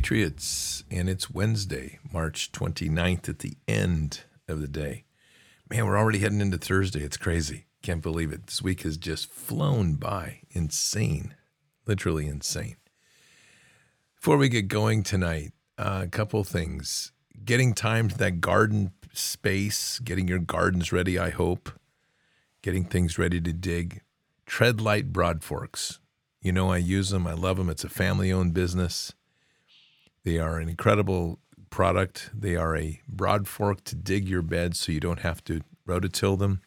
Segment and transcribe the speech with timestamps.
[0.00, 0.82] Patriots.
[0.90, 5.04] And it's Wednesday, March 29th at the end of the day.
[5.68, 7.02] Man, we're already heading into Thursday.
[7.02, 7.66] It's crazy.
[7.82, 8.46] Can't believe it.
[8.46, 10.40] This week has just flown by.
[10.52, 11.34] Insane.
[11.84, 12.76] Literally insane.
[14.16, 17.12] Before we get going tonight, uh, a couple things.
[17.44, 21.78] Getting time to that garden space, getting your gardens ready, I hope.
[22.62, 24.00] Getting things ready to dig.
[24.46, 25.98] Treadlite Broadforks.
[26.40, 27.26] You know, I use them.
[27.26, 27.68] I love them.
[27.68, 29.12] It's a family owned business.
[30.24, 31.38] They are an incredible
[31.70, 32.30] product.
[32.34, 36.38] They are a broad fork to dig your beds so you don't have to rototill
[36.38, 36.60] them.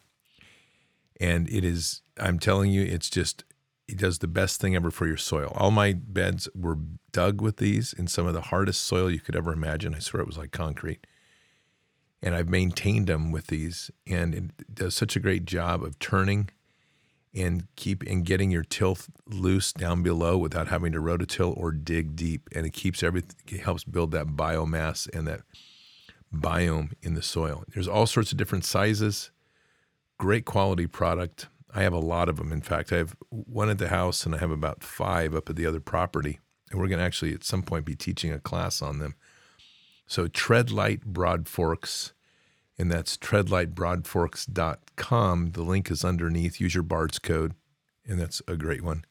[1.20, 3.44] And it is, I'm telling you, it's just,
[3.86, 5.52] it does the best thing ever for your soil.
[5.54, 6.78] All my beds were
[7.12, 9.94] dug with these in some of the hardest soil you could ever imagine.
[9.94, 11.06] I swear it was like concrete.
[12.22, 16.48] And I've maintained them with these, and it does such a great job of turning
[17.34, 22.14] and keep and getting your tilth loose down below without having to rototill or dig
[22.14, 22.48] deep.
[22.54, 25.40] And it keeps everything, it helps build that biomass and that
[26.32, 27.64] biome in the soil.
[27.72, 29.30] There's all sorts of different sizes,
[30.18, 31.48] great quality product.
[31.74, 32.52] I have a lot of them.
[32.52, 35.56] In fact, I have one at the house and I have about five up at
[35.56, 36.38] the other property.
[36.70, 39.14] And we're going to actually at some point be teaching a class on them.
[40.06, 42.12] So, Treadlite Broadforks
[42.78, 45.50] and that's treadlitebroadforks.com.
[45.52, 46.60] The link is underneath.
[46.60, 47.54] Use your BARDS code,
[48.06, 49.04] and that's a great one.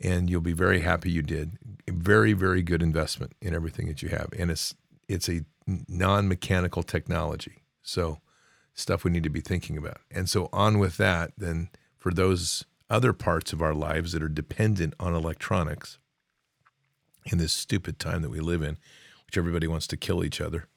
[0.00, 1.58] And you'll be very happy you did.
[1.88, 4.28] Very, very good investment in everything that you have.
[4.36, 4.74] And it's
[5.08, 7.62] it's a non-mechanical technology.
[7.82, 8.20] So
[8.74, 9.98] stuff we need to be thinking about.
[10.10, 14.28] And so on with that, then for those other parts of our lives that are
[14.28, 15.98] dependent on electronics
[17.26, 18.78] in this stupid time that we live in,
[19.26, 20.68] which everybody wants to kill each other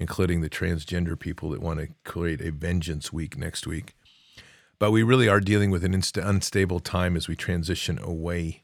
[0.00, 3.94] including the transgender people that want to create a vengeance week next week.
[4.78, 8.62] But we really are dealing with an inst- unstable time as we transition away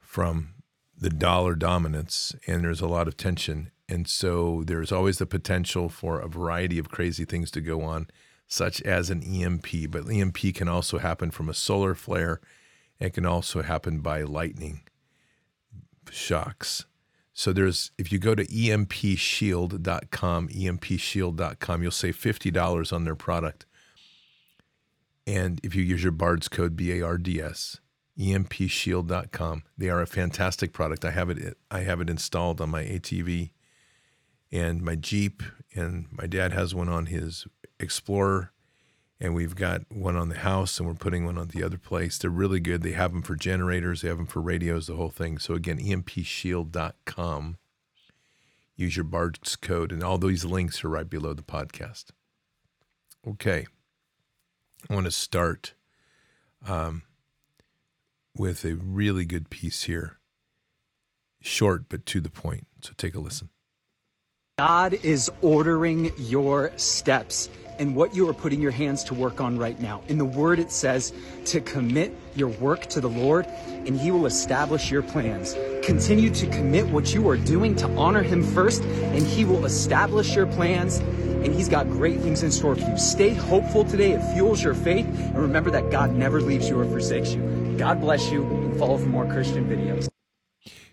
[0.00, 0.54] from
[0.98, 3.70] the dollar dominance, and there's a lot of tension.
[3.88, 8.08] And so there's always the potential for a variety of crazy things to go on,
[8.48, 9.90] such as an EMP.
[9.90, 12.40] But EMP can also happen from a solar flare,
[12.98, 14.80] and can also happen by lightning
[16.10, 16.84] shocks.
[17.38, 23.64] So there's if you go to empshield.com, empshield.com, you'll save $50 on their product.
[25.24, 27.78] And if you use your BARDS code B A R D S,
[28.18, 31.04] empshield.com, they are a fantastic product.
[31.04, 33.50] I have it I have it installed on my ATV
[34.50, 35.44] and my Jeep
[35.76, 37.46] and my dad has one on his
[37.78, 38.50] Explorer
[39.20, 42.18] and we've got one on the house and we're putting one on the other place.
[42.18, 42.82] They're really good.
[42.82, 45.38] They have them for generators, they have them for radios, the whole thing.
[45.38, 47.58] So again, empshield.com.
[48.76, 52.10] Use your BARDS code, and all these links are right below the podcast.
[53.26, 53.66] Okay.
[54.88, 55.74] I want to start
[56.64, 57.02] um,
[58.36, 60.18] with a really good piece here.
[61.40, 62.68] Short, but to the point.
[62.80, 63.48] So take a listen.
[64.58, 69.56] God is ordering your steps and what you are putting your hands to work on
[69.56, 70.02] right now.
[70.08, 71.12] In the word, it says
[71.44, 75.54] to commit your work to the Lord and he will establish your plans.
[75.84, 80.34] Continue to commit what you are doing to honor him first and he will establish
[80.34, 82.98] your plans and he's got great things in store for you.
[82.98, 84.10] Stay hopeful today.
[84.10, 87.76] It fuels your faith and remember that God never leaves you or forsakes you.
[87.78, 90.08] God bless you and follow for more Christian videos.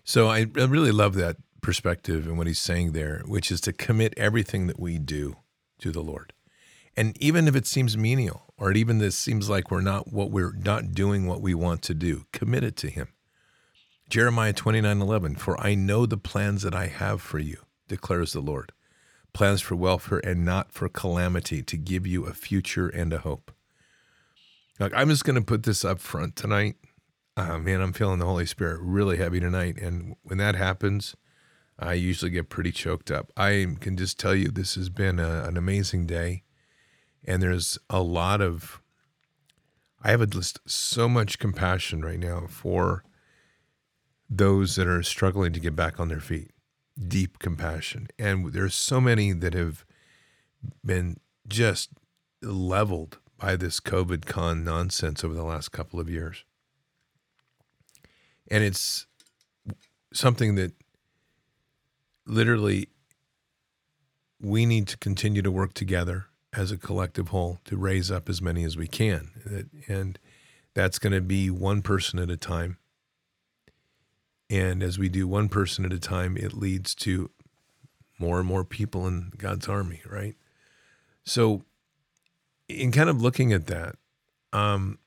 [0.04, 4.14] So I really love that perspective and what he's saying there, which is to commit
[4.16, 5.36] everything that we do
[5.78, 6.32] to the Lord.
[6.96, 10.54] And even if it seems menial, or even this seems like we're not what we're
[10.54, 13.08] not doing what we want to do, commit it to him.
[14.08, 18.40] Jeremiah 29 11, for I know the plans that I have for you, declares the
[18.40, 18.72] Lord.
[19.32, 23.52] Plans for welfare and not for calamity, to give you a future and a hope.
[24.78, 26.76] Look, I'm just going to put this up front tonight.
[27.36, 29.78] Uh, man, I'm feeling the Holy Spirit really heavy tonight.
[29.78, 31.14] And when that happens,
[31.78, 33.32] I usually get pretty choked up.
[33.36, 36.42] I can just tell you this has been a, an amazing day.
[37.24, 38.80] And there's a lot of,
[40.02, 43.04] I have just so much compassion right now for
[44.30, 46.52] those that are struggling to get back on their feet.
[47.08, 48.08] Deep compassion.
[48.18, 49.84] And there's so many that have
[50.84, 51.90] been just
[52.42, 56.44] leveled by this COVID con nonsense over the last couple of years.
[58.50, 59.06] And it's
[60.12, 60.72] something that
[62.26, 62.88] literally
[64.40, 68.42] we need to continue to work together as a collective whole to raise up as
[68.42, 69.70] many as we can.
[69.88, 70.18] And
[70.74, 72.78] that's going to be one person at a time.
[74.48, 77.30] And as we do one person at a time, it leads to
[78.18, 80.36] more and more people in God's army, right?
[81.24, 81.62] So,
[82.68, 83.96] in kind of looking at that,
[84.52, 84.98] um,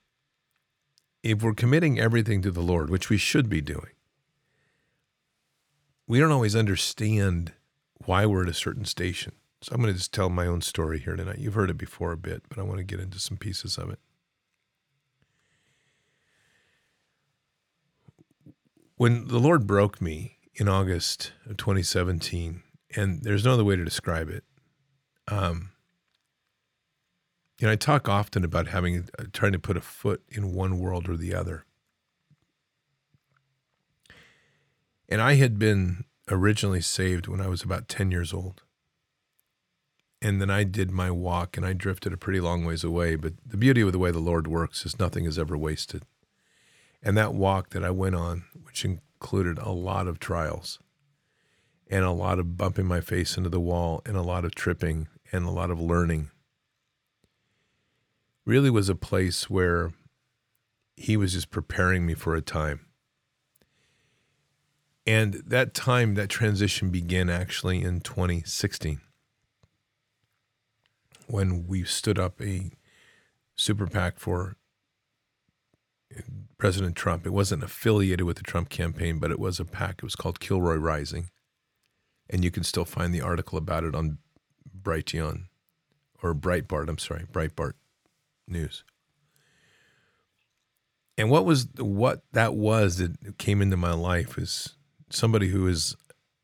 [1.24, 3.92] if we're committing everything to the Lord, which we should be doing,
[6.10, 7.54] we don't always understand
[8.06, 9.34] why we're at a certain station.
[9.62, 11.38] So I'm going to just tell my own story here tonight.
[11.38, 13.92] You've heard it before a bit, but I want to get into some pieces of
[13.92, 14.00] it.
[18.96, 22.64] When the Lord broke me in August of 2017,
[22.96, 24.44] and there's no other way to describe it.
[25.28, 25.70] Um,
[27.60, 30.80] you know, I talk often about having uh, trying to put a foot in one
[30.80, 31.66] world or the other.
[35.12, 38.62] And I had been originally saved when I was about 10 years old.
[40.22, 43.16] And then I did my walk and I drifted a pretty long ways away.
[43.16, 46.04] But the beauty of the way the Lord works is nothing is ever wasted.
[47.02, 50.78] And that walk that I went on, which included a lot of trials
[51.90, 55.08] and a lot of bumping my face into the wall and a lot of tripping
[55.32, 56.30] and a lot of learning,
[58.46, 59.92] really was a place where
[60.98, 62.89] He was just preparing me for a time
[65.06, 69.02] and that time, that transition began actually in 2016
[71.28, 72.72] when we stood up a
[73.56, 74.56] super PAC for
[76.58, 77.26] President Trump.
[77.26, 79.96] It wasn't affiliated with the Trump campaign, but it was a PAC.
[80.00, 81.30] It was called Kilroy Rising.
[82.30, 84.18] And you can still find the article about it on
[84.80, 85.46] Brighteon
[86.22, 87.74] or Breitbart, I'm sorry, Breitbart
[88.48, 88.84] News.
[91.18, 94.76] And what was what that was that came into my life is
[95.10, 95.96] somebody who is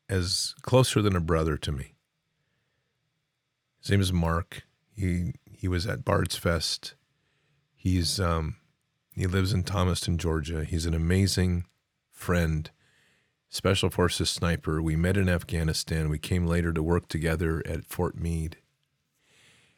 [0.08, 1.94] as closer than a brother to me.
[3.80, 4.62] His name is Mark.
[4.94, 6.94] He he was at Bard's Fest.
[7.74, 8.56] He's um,
[9.14, 10.64] he lives in Thomaston, Georgia.
[10.64, 11.64] He's an amazing
[12.12, 12.70] friend,
[13.48, 14.82] special forces sniper.
[14.82, 16.08] We met in Afghanistan.
[16.08, 18.58] We came later to work together at Fort Meade.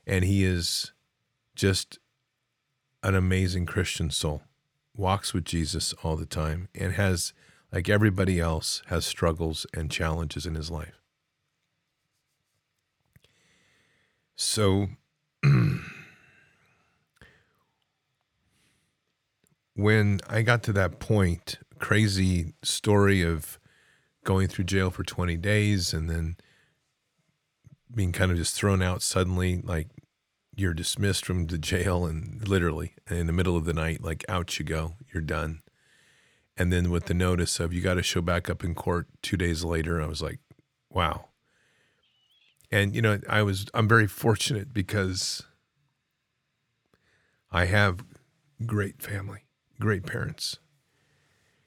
[0.07, 0.92] And he is
[1.54, 1.99] just
[3.02, 4.42] an amazing Christian soul.
[4.97, 7.33] Walks with Jesus all the time and has
[7.73, 11.01] like everybody else, has struggles and challenges in his life.
[14.37, 14.89] So,
[19.75, 23.59] when I got to that point, crazy story of
[24.25, 26.37] going through jail for 20 days and then
[27.95, 29.89] being kind of just thrown out suddenly, like
[30.57, 34.59] you're dismissed from the jail and literally in the middle of the night, like out
[34.59, 35.63] you go, you're done
[36.59, 39.37] and then with the notice of you got to show back up in court two
[39.37, 40.41] days later, I was like,
[40.91, 41.27] wow.
[42.71, 45.47] And you know, I was I'm very fortunate because
[47.53, 48.05] I have
[48.67, 49.45] great family,
[49.81, 50.59] great parents.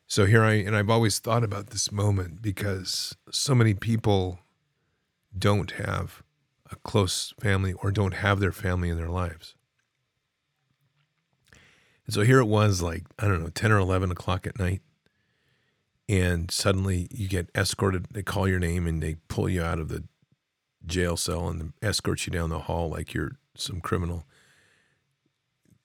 [0.07, 4.39] So here I and I've always thought about this moment because so many people
[5.35, 6.21] don't have
[6.69, 9.55] a close family or don't have their family in their lives.
[12.11, 14.81] And so here it was like, I don't know, 10 or 11 o'clock at night.
[16.09, 18.07] And suddenly you get escorted.
[18.11, 20.03] They call your name and they pull you out of the
[20.85, 24.25] jail cell and escort you down the hall like you're some criminal.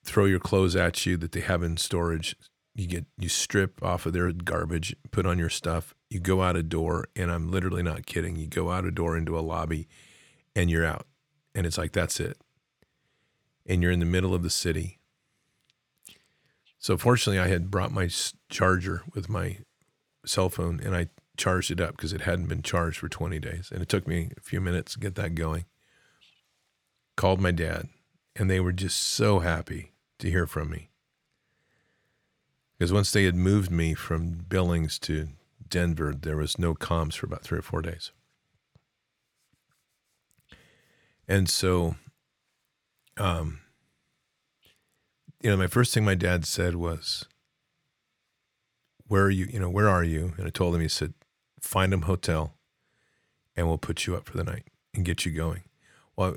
[0.03, 2.35] Throw your clothes at you that they have in storage.
[2.75, 5.95] You get you strip off of their garbage, put on your stuff.
[6.09, 8.35] You go out a door, and I'm literally not kidding.
[8.35, 9.87] You go out a door into a lobby,
[10.57, 11.07] and you're out,
[11.55, 12.37] and it's like that's it.
[13.65, 14.99] And you're in the middle of the city,
[16.87, 18.07] so fortunately, I had brought my
[18.47, 19.57] charger with my
[20.25, 23.71] cell phone and I charged it up because it hadn't been charged for 20 days.
[23.73, 25.65] And it took me a few minutes to get that going.
[27.17, 27.89] Called my dad,
[28.37, 30.87] and they were just so happy to hear from me.
[32.79, 35.27] Because once they had moved me from Billings to
[35.67, 38.13] Denver, there was no comms for about three or four days.
[41.27, 41.95] And so,
[43.17, 43.59] um,
[45.41, 47.25] you know, my first thing my dad said was,
[49.07, 49.45] "Where are you?
[49.45, 50.81] You know, where are you?" And I told him.
[50.81, 51.13] He said,
[51.61, 52.57] "Find him hotel,
[53.55, 55.63] and we'll put you up for the night and get you going."
[56.15, 56.35] Well,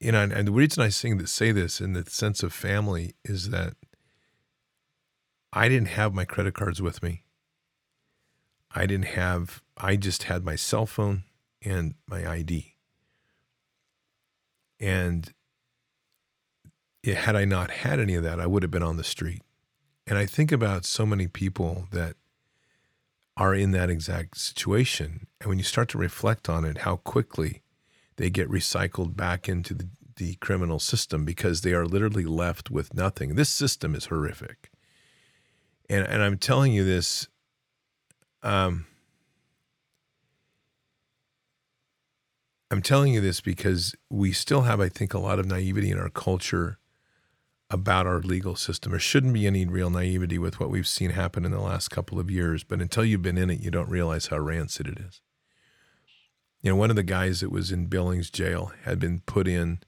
[0.00, 3.14] you know, and, and the reason I sing say this in the sense of family
[3.24, 3.74] is that
[5.52, 7.24] I didn't have my credit cards with me.
[8.74, 9.62] I didn't have.
[9.76, 11.24] I just had my cell phone
[11.62, 12.74] and my ID.
[14.80, 15.32] And
[17.04, 19.42] had I not had any of that, I would have been on the street.
[20.06, 22.16] And I think about so many people that
[23.36, 25.26] are in that exact situation.
[25.40, 27.62] And when you start to reflect on it, how quickly
[28.16, 32.94] they get recycled back into the, the criminal system because they are literally left with
[32.94, 33.34] nothing.
[33.34, 34.70] This system is horrific.
[35.88, 37.28] And, and I'm telling you this,
[38.42, 38.86] um,
[42.70, 45.98] I'm telling you this because we still have, I think, a lot of naivety in
[45.98, 46.78] our culture
[47.72, 48.92] about our legal system.
[48.92, 52.20] There shouldn't be any real naivety with what we've seen happen in the last couple
[52.20, 55.22] of years, but until you've been in it, you don't realize how rancid it is.
[56.60, 59.80] You know, one of the guys that was in Billings jail had been put in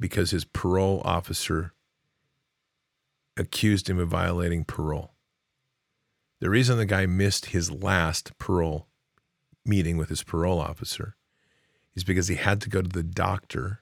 [0.00, 1.74] because his parole officer
[3.36, 5.12] accused him of violating parole.
[6.40, 8.88] The reason the guy missed his last parole
[9.64, 11.16] meeting with his parole officer
[11.94, 13.80] is because he had to go to the doctor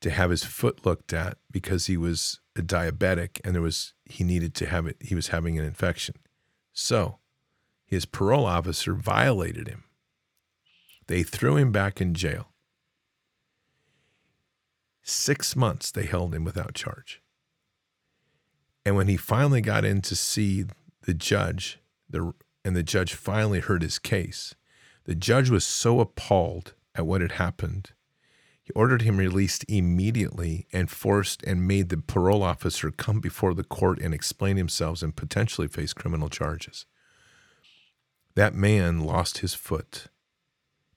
[0.00, 4.24] to have his foot looked at because he was a diabetic and there was he
[4.24, 6.16] needed to have it he was having an infection.
[6.72, 7.18] So,
[7.86, 9.84] his parole officer violated him.
[11.06, 12.48] They threw him back in jail.
[15.02, 17.20] 6 months they held him without charge.
[18.84, 20.64] And when he finally got in to see
[21.02, 21.78] the judge,
[22.08, 22.32] the
[22.64, 24.54] and the judge finally heard his case,
[25.04, 27.92] the judge was so appalled at what had happened
[28.74, 34.00] ordered him released immediately and forced and made the parole officer come before the court
[34.00, 36.86] and explain himself and potentially face criminal charges.
[38.34, 40.06] That man lost his foot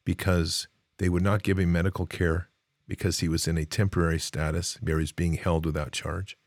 [0.05, 2.49] because they would not give him medical care
[2.87, 6.37] because he was in a temporary status where he was being held without charge,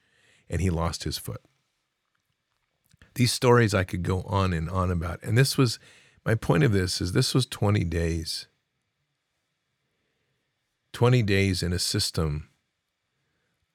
[0.48, 1.40] and he lost his foot.
[3.14, 5.22] These stories I could go on and on about.
[5.22, 5.78] And this was
[6.24, 8.46] my point of this is this was 20 days
[10.96, 12.48] 20 days in a system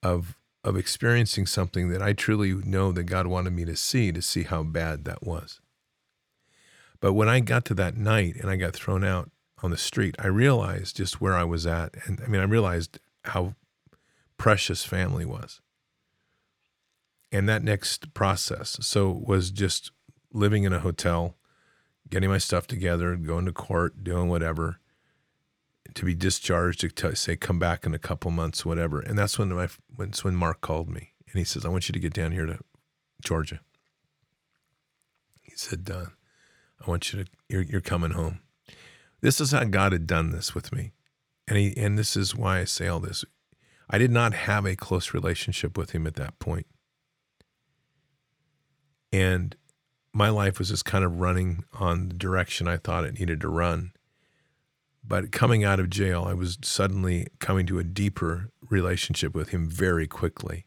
[0.02, 4.20] of of experiencing something that I truly know that God wanted me to see to
[4.20, 5.60] see how bad that was.
[6.98, 9.30] But when I got to that night and I got thrown out
[9.62, 12.98] on the street, I realized just where I was at and I mean I realized
[13.26, 13.54] how
[14.36, 15.60] precious family was.
[17.30, 19.92] And that next process so was just
[20.32, 21.36] living in a hotel,
[22.10, 24.80] getting my stuff together, going to court, doing whatever
[25.94, 29.00] to be discharged to t- say come back in a couple months, whatever.
[29.00, 31.92] And that's when my when when Mark called me and he says, "I want you
[31.92, 32.58] to get down here to
[33.22, 33.60] Georgia."
[35.40, 36.06] He said, uh,
[36.80, 38.40] "I want you to you're, you're coming home."
[39.20, 40.92] This is how God had done this with me,
[41.46, 43.24] and he and this is why I say all this.
[43.90, 46.66] I did not have a close relationship with him at that point,
[49.12, 49.54] and
[50.14, 53.48] my life was just kind of running on the direction I thought it needed to
[53.48, 53.92] run
[55.04, 59.68] but coming out of jail, I was suddenly coming to a deeper relationship with him
[59.68, 60.66] very quickly.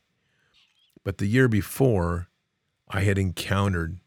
[1.03, 2.27] But the year before,
[2.89, 3.99] I had encountered,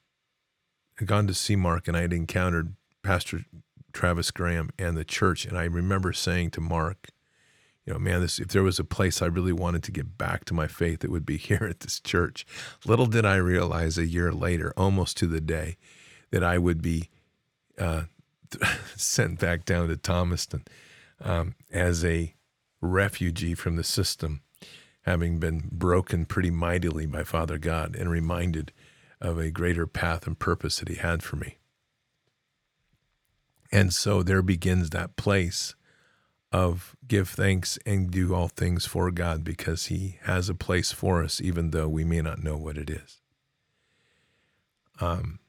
[1.01, 3.45] I'd gone to see Mark, and I had encountered Pastor
[3.93, 5.47] Travis Graham and the church.
[5.47, 7.09] And I remember saying to Mark,
[7.87, 10.45] you know, man, this if there was a place I really wanted to get back
[10.47, 12.45] to my faith, it would be here at this church.
[12.85, 15.79] Little did I realize a year later, almost to the day,
[16.31, 17.09] that I would be
[17.79, 18.03] uh,
[18.97, 20.65] sent back down to Thomaston
[21.21, 22.35] um, as a
[22.81, 24.43] refugee from the system,
[25.03, 28.73] having been broken pretty mightily by Father God and reminded
[29.21, 31.59] of a greater path and purpose that He had for me.
[33.71, 35.75] And so there begins that place
[36.51, 41.23] of give thanks and do all things for God because He has a place for
[41.23, 43.21] us, even though we may not know what it is.
[45.01, 45.41] Um,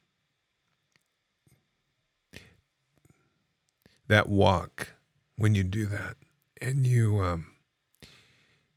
[4.10, 4.90] that walk
[5.38, 6.18] when you do that.
[6.62, 7.48] And you um,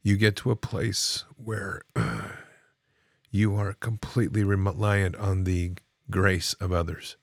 [0.01, 2.29] you get to a place where uh,
[3.31, 5.73] you are completely reliant on the
[6.09, 7.17] grace of others.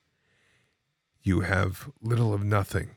[1.22, 2.90] You have little of nothing.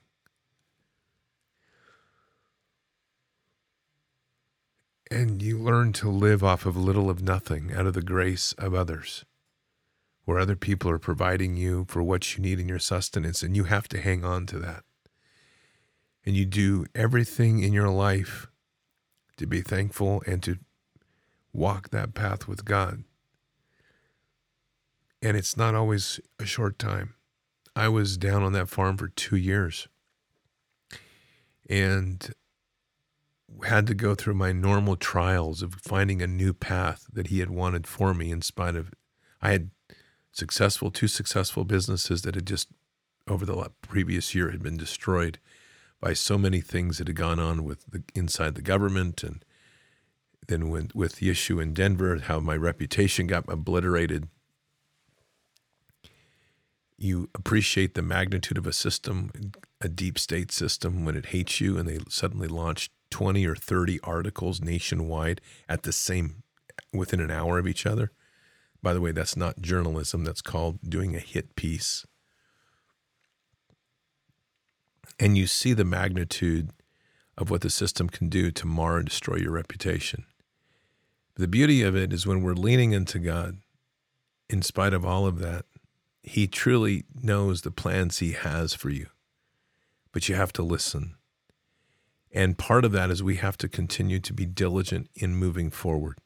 [5.11, 8.73] And you learn to live off of little of nothing out of the grace of
[8.73, 9.25] others
[10.25, 13.65] where other people are providing you for what you need in your sustenance and you
[13.65, 14.83] have to hang on to that
[16.25, 18.47] and you do everything in your life
[19.37, 20.57] to be thankful and to
[21.51, 23.03] walk that path with God.
[25.21, 27.15] And it's not always a short time.
[27.75, 29.87] I was down on that farm for two years
[31.69, 32.33] and
[33.65, 37.49] had to go through my normal trials of finding a new path that he had
[37.49, 38.91] wanted for me in spite of
[39.41, 39.71] I had
[40.31, 42.69] successful two successful businesses that had just
[43.27, 45.39] over the previous year had been destroyed
[46.03, 49.45] by so many things that had gone on with the inside the government and
[50.49, 54.27] then when, with the issue in Denver, how my reputation got obliterated.
[56.97, 59.31] You appreciate the magnitude of a system,
[59.79, 64.01] a deep state system, when it hates you and they suddenly launch 20 or 30
[64.01, 66.43] articles nationwide at the same,
[66.91, 68.11] within an hour of each other.
[68.81, 72.05] By the way, that's not journalism, that's called doing a hit piece
[75.19, 76.69] and you see the magnitude
[77.37, 80.25] of what the system can do to mar and destroy your reputation.
[81.35, 83.57] The beauty of it is when we're leaning into God,
[84.49, 85.65] in spite of all of that,
[86.21, 89.07] He truly knows the plans He has for you.
[90.13, 91.15] but you have to listen.
[92.31, 96.19] And part of that is we have to continue to be diligent in moving forward,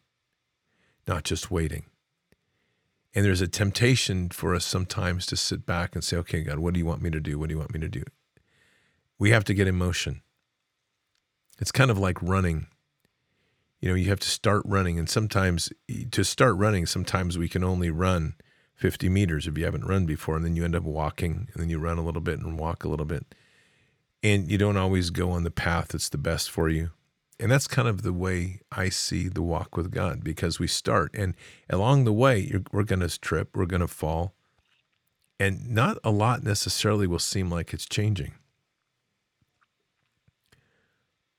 [1.08, 1.86] not just waiting.
[3.16, 6.74] And there's a temptation for us sometimes to sit back and say, okay, God, what
[6.74, 7.40] do you want me to do?
[7.40, 8.04] What do you want me to do?
[9.19, 10.21] We have to get in motion.
[11.60, 12.67] It's kind of like running.
[13.80, 14.99] You know, you have to start running.
[14.99, 15.71] And sometimes
[16.12, 18.36] to start running, sometimes we can only run
[18.75, 20.36] 50 meters if you haven't run before.
[20.36, 22.84] And then you end up walking and then you run a little bit and walk
[22.84, 23.36] a little bit.
[24.23, 26.91] And you don't always go on the path that's the best for you.
[27.39, 31.12] And that's kind of the way I see the walk with God because we start
[31.13, 31.36] and
[31.69, 34.34] along the way, we're going to trip, we're going to fall.
[35.39, 38.34] And not a lot necessarily will seem like it's changing.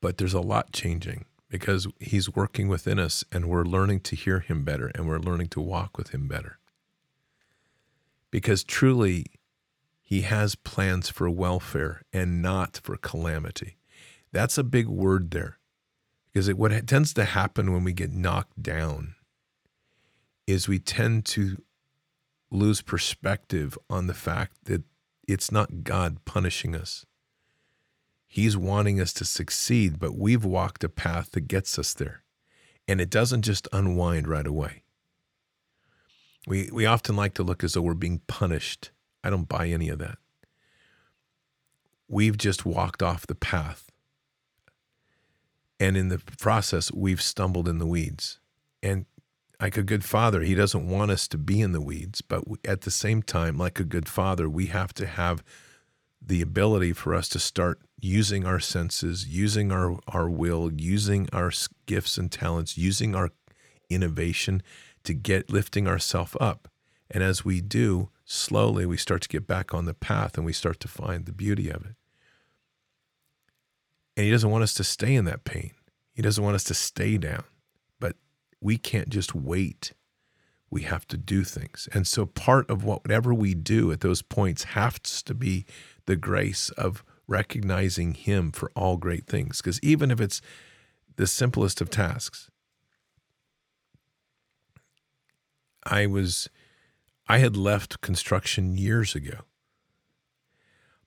[0.01, 4.41] But there's a lot changing because He's working within us and we're learning to hear
[4.41, 6.59] Him better and we're learning to walk with Him better.
[8.31, 9.27] Because truly,
[10.03, 13.77] He has plans for welfare and not for calamity.
[14.33, 15.59] That's a big word there
[16.33, 19.15] because it, what tends to happen when we get knocked down
[20.47, 21.57] is we tend to
[22.51, 24.83] lose perspective on the fact that
[25.27, 27.05] it's not God punishing us.
[28.29, 32.23] He's wanting us to succeed, but we've walked a path that gets us there.
[32.87, 34.83] And it doesn't just unwind right away.
[36.47, 38.91] We, we often like to look as though we're being punished.
[39.25, 40.19] I don't buy any of that.
[42.07, 43.89] We've just walked off the path
[45.81, 48.41] and in the process, we've stumbled in the weeds.
[48.83, 49.07] And
[49.61, 52.21] like a good father, he doesn't want us to be in the weeds.
[52.21, 55.45] But at the same time, like a good father, we have to have
[56.21, 61.51] the ability for us to start using our senses, using our, our will, using our
[61.87, 63.31] gifts and talents, using our
[63.89, 64.63] innovation
[65.05, 66.69] to get lifting ourselves up.
[67.11, 70.53] And as we do, slowly we start to get back on the path and we
[70.53, 71.95] start to find the beauty of it.
[74.17, 75.73] And he doesn't want us to stay in that pain.
[76.13, 77.45] He doesn't want us to stay down.
[78.01, 78.17] But
[78.61, 79.93] we can't just wait.
[80.71, 81.89] We have to do things.
[81.93, 85.65] And so part of whatever we do at those points has to be
[86.07, 89.59] the grace of recognizing him for all great things.
[89.59, 90.41] Because even if it's
[91.17, 92.51] the simplest of tasks,
[95.85, 96.49] I was
[97.29, 99.41] I had left construction years ago.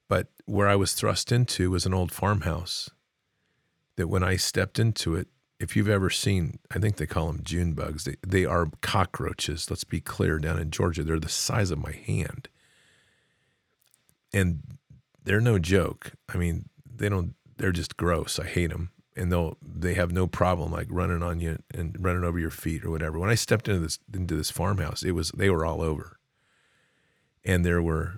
[0.08, 2.90] But where I was thrust into was an old farmhouse
[3.96, 5.28] that when I stepped into it,
[5.62, 8.06] if you've ever seen, I think they call them June bugs.
[8.06, 9.70] They, they are cockroaches.
[9.70, 10.40] Let's be clear.
[10.40, 12.50] Down in Georgia, they're the size of my hand,
[14.34, 14.64] and
[15.24, 16.14] they're no joke.
[16.34, 17.36] I mean, they don't.
[17.58, 18.40] They're just gross.
[18.40, 22.24] I hate them, and they'll they have no problem like running on you and running
[22.24, 23.20] over your feet or whatever.
[23.20, 26.18] When I stepped into this into this farmhouse, it was they were all over,
[27.46, 28.18] and there were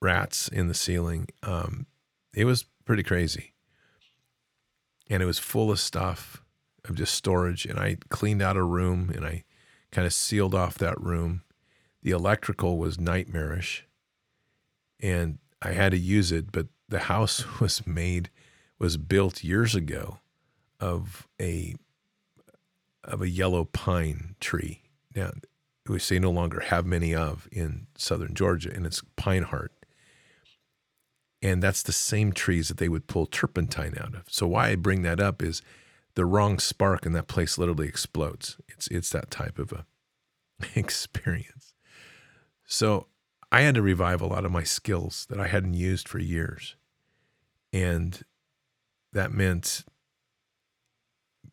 [0.00, 1.26] rats in the ceiling.
[1.42, 1.86] Um,
[2.32, 3.54] it was pretty crazy
[5.08, 6.43] and it was full of stuff
[6.84, 7.64] of just storage.
[7.66, 9.44] And I cleaned out a room and I
[9.90, 11.42] kind of sealed off that room.
[12.02, 13.86] The electrical was nightmarish
[15.00, 18.30] and I had to use it, but the house was made,
[18.78, 20.18] was built years ago
[20.80, 21.76] of a
[23.02, 24.80] of a yellow pine tree.
[25.14, 25.32] Now,
[25.86, 29.72] we say no longer have many of in southern Georgia, and it's pine heart.
[31.42, 34.24] And that's the same trees that they would pull turpentine out of.
[34.30, 35.60] So why I bring that up is
[36.14, 38.58] the wrong spark and that place literally explodes.
[38.68, 39.86] It's it's that type of a
[40.78, 41.74] experience.
[42.66, 43.08] So
[43.52, 46.76] I had to revive a lot of my skills that I hadn't used for years.
[47.72, 48.22] And
[49.12, 49.84] that meant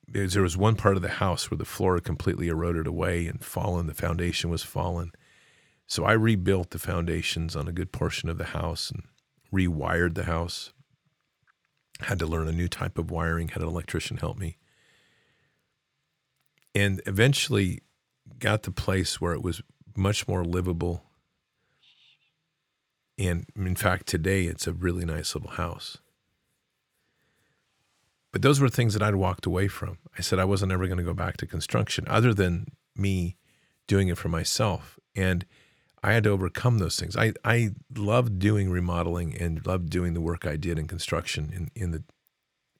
[0.07, 3.43] there was one part of the house where the floor had completely eroded away and
[3.43, 5.11] fallen, the foundation was fallen.
[5.87, 9.03] So I rebuilt the foundations on a good portion of the house and
[9.53, 10.73] rewired the house.
[12.01, 14.57] Had to learn a new type of wiring, had an electrician help me.
[16.73, 17.81] And eventually
[18.39, 19.61] got the place where it was
[19.95, 21.03] much more livable.
[23.17, 25.97] And in fact, today it's a really nice little house.
[28.31, 29.97] But those were things that I'd walked away from.
[30.17, 33.35] I said I wasn't ever going to go back to construction other than me
[33.87, 34.97] doing it for myself.
[35.15, 35.45] And
[36.03, 37.15] I had to overcome those things.
[37.15, 41.71] I, I loved doing remodeling and loved doing the work I did in construction in,
[41.75, 42.03] in the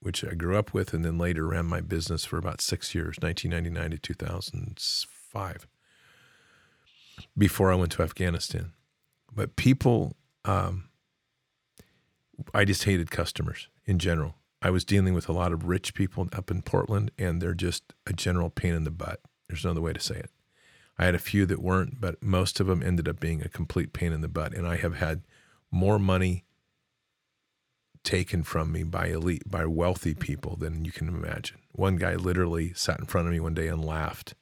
[0.02, 3.18] which I grew up with and then later ran my business for about six years,
[3.22, 5.68] 1999 to 2005,
[7.38, 8.72] before I went to Afghanistan.
[9.32, 10.90] But people, um,
[12.52, 14.36] I just hated customers in general.
[14.62, 17.94] I was dealing with a lot of rich people up in Portland, and they're just
[18.08, 19.20] a general pain in the butt.
[19.48, 20.32] There's no other way to say it.
[20.98, 23.94] I had a few that weren't, but most of them ended up being a complete
[23.94, 24.54] pain in the butt.
[24.54, 25.22] And I have had
[25.72, 26.46] more money
[28.04, 31.60] taken from me by elite, by wealthy people than you can imagine.
[31.72, 34.36] One guy literally sat in front of me one day and laughed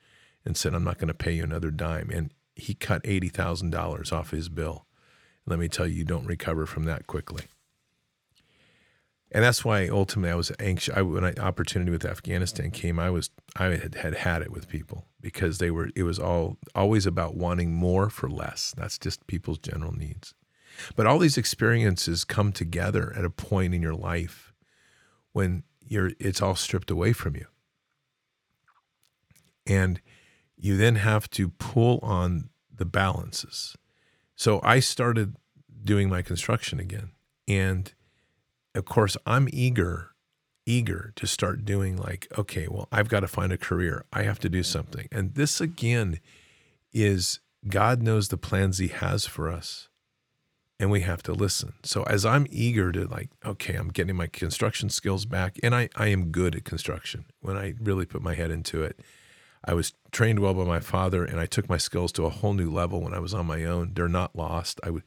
[0.45, 2.09] and said, I'm not going to pay you another dime.
[2.11, 4.85] And he cut $80,000 off his bill.
[5.45, 7.45] Let me tell you, you don't recover from that quickly.
[9.31, 10.95] And that's why ultimately I was anxious.
[10.95, 14.67] I, when I, opportunity with Afghanistan came, I was I had, had had it with
[14.67, 18.73] people because they were it was all always about wanting more for less.
[18.75, 20.33] That's just people's general needs.
[20.95, 24.53] But all these experiences come together at a point in your life
[25.31, 27.45] when you're it's all stripped away from you.
[29.67, 30.01] And
[30.57, 33.75] you then have to pull on the balances.
[34.35, 35.35] So I started
[35.83, 37.11] doing my construction again.
[37.47, 37.93] And
[38.75, 40.11] of course, I'm eager,
[40.65, 44.05] eager to start doing like, okay, well, I've got to find a career.
[44.13, 45.07] I have to do something.
[45.11, 46.19] And this again
[46.93, 49.89] is God knows the plans He has for us.
[50.81, 51.73] And we have to listen.
[51.83, 55.89] So as I'm eager to like, okay, I'm getting my construction skills back, and I,
[55.93, 58.97] I am good at construction when I really put my head into it.
[59.65, 62.53] I was trained well by my father, and I took my skills to a whole
[62.53, 63.91] new level when I was on my own.
[63.93, 64.79] They're not lost.
[64.81, 65.03] I would,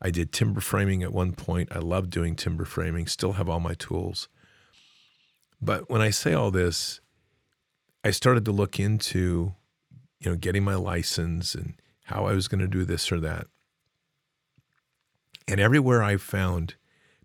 [0.00, 1.70] I did timber framing at one point.
[1.72, 3.06] I love doing timber framing.
[3.06, 4.28] Still have all my tools.
[5.60, 7.00] But when I say all this,
[8.02, 9.54] I started to look into,
[10.18, 13.46] you know, getting my license and how I was going to do this or that.
[15.46, 16.76] And everywhere I found,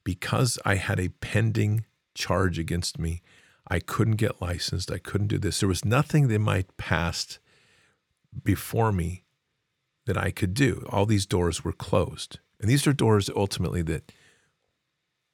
[0.04, 3.22] because I had a pending charge against me,
[3.68, 4.92] I couldn't get licensed.
[4.92, 5.60] I couldn't do this.
[5.60, 7.40] There was nothing in my past
[8.44, 9.24] before me
[10.06, 10.86] that I could do.
[10.90, 12.40] All these doors were closed.
[12.60, 14.12] And these are doors ultimately that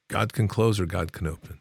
[0.08, 1.58] God can close or God can open.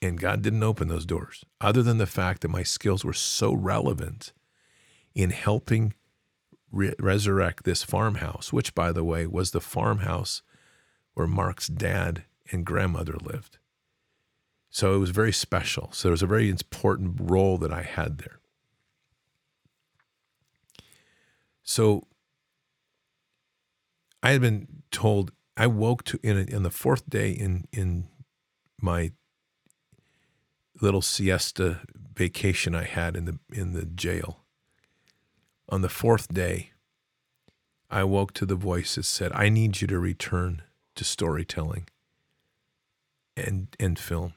[0.00, 3.52] And God didn't open those doors, other than the fact that my skills were so
[3.52, 4.32] relevant
[5.14, 5.94] in helping
[6.72, 10.42] re- resurrect this farmhouse, which, by the way, was the farmhouse
[11.14, 13.58] where Mark's dad and grandmother lived.
[14.70, 15.90] So it was very special.
[15.92, 18.40] So there was a very important role that I had there.
[21.62, 22.06] So
[24.22, 28.08] I had been told I woke to in in the fourth day in in
[28.80, 29.12] my
[30.80, 31.80] little siesta
[32.14, 34.44] vacation I had in the in the jail.
[35.68, 36.72] On the fourth day,
[37.90, 40.62] I woke to the voice that said, "I need you to return
[40.94, 41.88] to storytelling
[43.36, 44.34] and and film."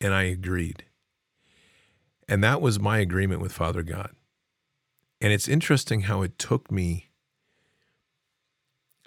[0.00, 0.84] And I agreed.
[2.28, 4.14] And that was my agreement with Father God.
[5.20, 7.05] And it's interesting how it took me,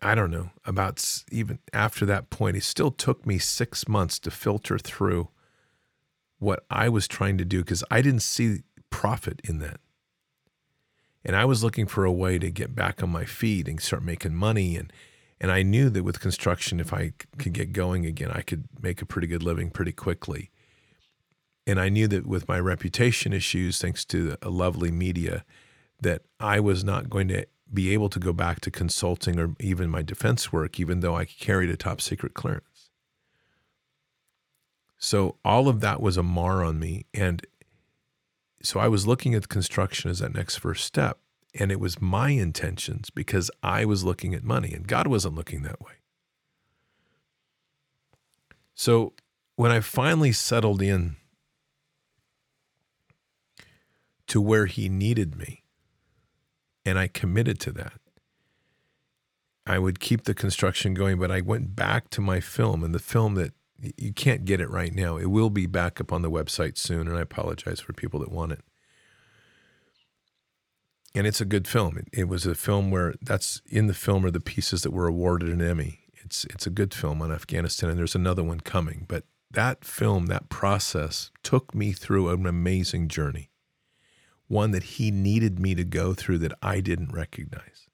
[0.02, 4.32] I don't know, about even after that point, it still took me six months to
[4.32, 5.30] filter through
[6.40, 9.80] what I was trying to do because I didn't see profit in that.
[11.26, 14.04] And I was looking for a way to get back on my feet and start
[14.04, 14.78] making money.
[14.78, 14.92] And,
[15.40, 19.02] and I knew that with construction, if I could get going again, I could make
[19.02, 20.50] a pretty good living pretty quickly.
[21.68, 25.44] And I knew that with my reputation issues, thanks to a lovely media,
[26.02, 29.90] that I was not going to be able to go back to consulting or even
[29.90, 32.90] my defense work, even though I carried a top secret clearance.
[34.98, 37.06] So all of that was a mar on me.
[37.14, 37.46] And
[38.62, 41.20] so I was looking at construction as that next first step.
[41.56, 45.64] And it was my intentions because I was looking at money and God wasn't looking
[45.64, 45.94] that way.
[48.76, 49.14] So
[49.56, 51.16] when I finally settled in
[54.30, 55.64] to where he needed me.
[56.90, 57.94] And I committed to that.
[59.68, 63.00] I would keep the construction going, but I went back to my film and the
[63.00, 63.54] film that
[63.96, 65.18] you can't get it right now.
[65.18, 68.32] It will be back up on the website soon, and I apologize for people that
[68.32, 68.62] want it.
[71.14, 71.98] And it's a good film.
[71.98, 75.08] It, it was a film where that's in the film are the pieces that were
[75.08, 76.00] awarded an Emmy.
[76.26, 79.06] It's it's a good film on Afghanistan, and there's another one coming.
[79.08, 83.49] But that film, that process, took me through an amazing journey
[84.50, 87.88] one that he needed me to go through that I didn't recognize.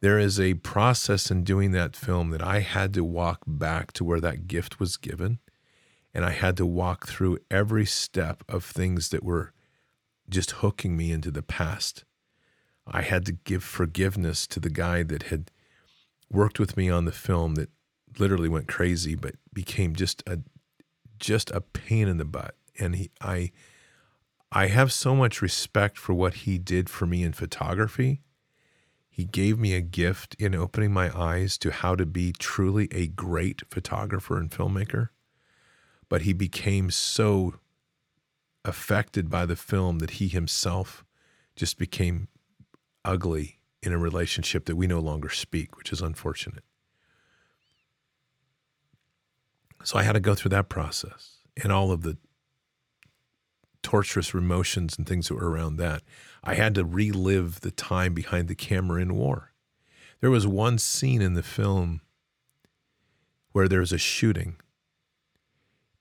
[0.00, 4.04] There is a process in doing that film that I had to walk back to
[4.04, 5.38] where that gift was given.
[6.12, 9.52] And I had to walk through every step of things that were
[10.28, 12.04] just hooking me into the past.
[12.86, 15.50] I had to give forgiveness to the guy that had
[16.30, 17.70] worked with me on the film that
[18.18, 20.40] literally went crazy, but became just a
[21.18, 22.54] just a pain in the butt.
[22.78, 23.52] And he, I,
[24.52, 28.22] I have so much respect for what he did for me in photography.
[29.08, 33.06] He gave me a gift in opening my eyes to how to be truly a
[33.06, 35.08] great photographer and filmmaker.
[36.08, 37.54] But he became so
[38.64, 41.04] affected by the film that he himself
[41.56, 42.28] just became
[43.04, 46.64] ugly in a relationship that we no longer speak, which is unfortunate.
[49.82, 52.18] So I had to go through that process and all of the
[53.86, 56.02] torturous emotions and things that were around that.
[56.42, 59.52] I had to relive the time behind the camera in war.
[60.20, 62.00] There was one scene in the film
[63.52, 64.56] where there's a shooting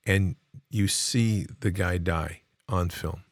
[0.04, 0.36] and
[0.72, 3.24] you see the guy die on film.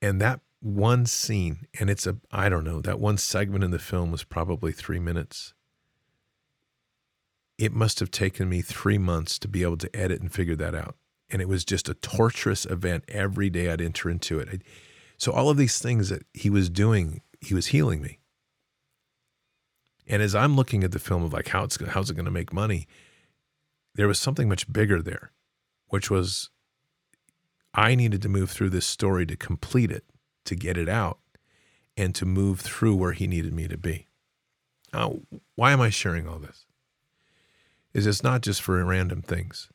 [0.00, 3.78] And that one scene, and it's a, I don't know, that one segment in the
[3.78, 5.54] film was probably three minutes.
[7.58, 10.74] It must have taken me three months to be able to edit and figure that
[10.74, 10.96] out.
[11.32, 13.04] And it was just a torturous event.
[13.08, 14.48] Every day I'd enter into it.
[14.52, 14.58] I,
[15.16, 18.18] so, all of these things that he was doing, he was healing me.
[20.06, 22.30] And as I'm looking at the film of like how it's how's it going to
[22.30, 22.86] make money,
[23.94, 25.32] there was something much bigger there,
[25.88, 26.50] which was
[27.74, 30.04] I needed to move through this story to complete it,
[30.44, 31.18] to get it out,
[31.96, 34.08] and to move through where he needed me to be.
[34.92, 35.20] Now,
[35.54, 36.66] why am I sharing all this?
[37.94, 39.68] Is it's not just for random things.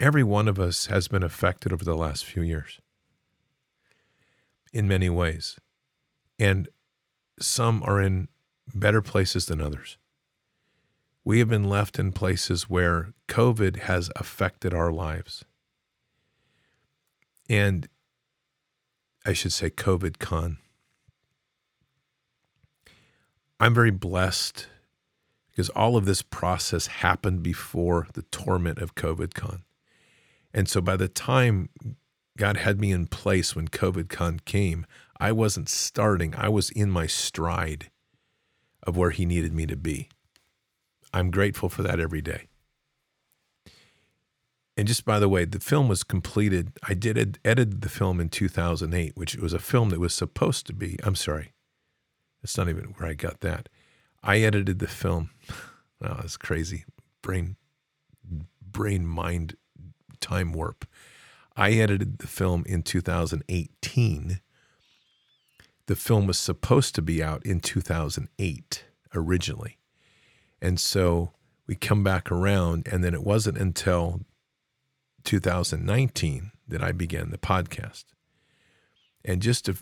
[0.00, 2.80] Every one of us has been affected over the last few years
[4.72, 5.58] in many ways.
[6.38, 6.68] And
[7.38, 8.28] some are in
[8.74, 9.96] better places than others.
[11.24, 15.44] We have been left in places where COVID has affected our lives.
[17.48, 17.88] And
[19.24, 20.58] I should say COVID con.
[23.60, 24.66] I'm very blessed
[25.50, 29.62] because all of this process happened before the torment of COVID con.
[30.54, 31.68] And so by the time
[32.38, 34.86] God had me in place when COVID con came,
[35.18, 37.90] I wasn't starting, I was in my stride
[38.84, 40.08] of where He needed me to be.
[41.12, 42.48] I'm grateful for that every day.
[44.76, 46.72] And just by the way, the film was completed.
[46.82, 50.66] I did ed- edited the film in 2008, which was a film that was supposed
[50.66, 50.98] to be.
[51.04, 51.52] I'm sorry,
[52.42, 53.68] that's not even where I got that.
[54.22, 55.30] I edited the film.
[56.02, 56.84] Oh, that's crazy.
[57.22, 57.56] Brain,
[58.60, 59.54] brain, mind,
[60.24, 60.86] time warp.
[61.54, 64.40] I edited the film in 2018.
[65.86, 68.84] The film was supposed to be out in 2008
[69.14, 69.78] originally.
[70.62, 71.32] And so
[71.66, 74.22] we come back around, and then it wasn't until
[75.24, 78.04] 2019 that I began the podcast.
[79.24, 79.76] And just to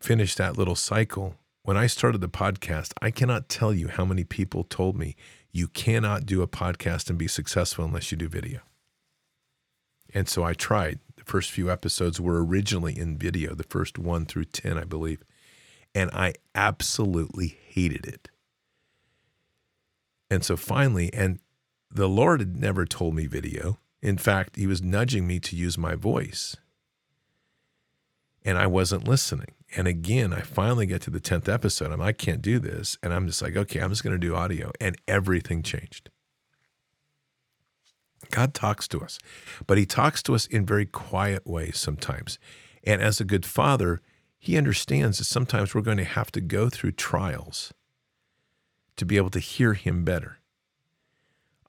[0.00, 4.24] finish that little cycle, when I started the podcast, I cannot tell you how many
[4.24, 5.16] people told me
[5.52, 8.60] you cannot do a podcast and be successful unless you do video.
[10.14, 11.00] And so I tried.
[11.16, 15.22] The first few episodes were originally in video, the first one through 10, I believe.
[15.94, 18.28] And I absolutely hated it.
[20.30, 21.40] And so finally, and
[21.90, 23.78] the Lord had never told me video.
[24.02, 26.56] In fact, He was nudging me to use my voice.
[28.44, 29.54] And I wasn't listening.
[29.76, 31.90] And again, I finally get to the 10th episode.
[31.90, 32.98] I'm, I can't do this.
[33.02, 34.70] And I'm just like, okay, I'm just going to do audio.
[34.80, 36.10] And everything changed.
[38.34, 39.20] God talks to us,
[39.64, 42.40] but He talks to us in very quiet ways sometimes.
[42.82, 44.02] And as a good father,
[44.40, 47.72] He understands that sometimes we're going to have to go through trials
[48.96, 50.38] to be able to hear Him better.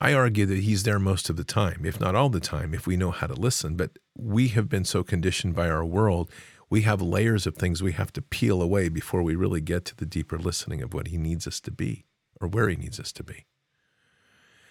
[0.02, 2.88] I argue that He's there most of the time, if not all the time, if
[2.88, 3.76] we know how to listen.
[3.76, 6.32] But we have been so conditioned by our world,
[6.68, 9.96] we have layers of things we have to peel away before we really get to
[9.96, 12.06] the deeper listening of what He needs us to be
[12.42, 13.46] or where He needs us to be.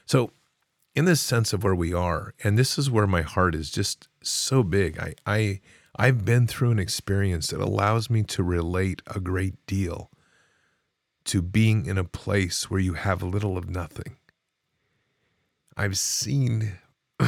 [0.07, 0.33] So,
[0.95, 4.09] in this sense of where we are, and this is where my heart is just
[4.23, 4.99] so big.
[4.99, 5.61] I, I,
[5.97, 10.11] I've been through an experience that allows me to relate a great deal
[11.25, 14.17] to being in a place where you have little of nothing.
[15.77, 16.79] I've seen,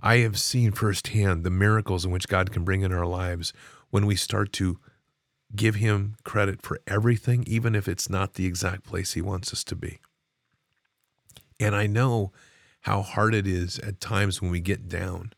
[0.00, 3.52] I have seen firsthand the miracles in which God can bring in our lives
[3.90, 4.78] when we start to
[5.54, 9.64] give Him credit for everything, even if it's not the exact place He wants us
[9.64, 9.98] to be.
[11.60, 12.32] And I know
[12.80, 15.34] how hard it is at times when we get down